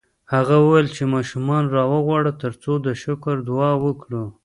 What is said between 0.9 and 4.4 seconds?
چې ماشومان راوغواړه ترڅو د شکر دعا وکړو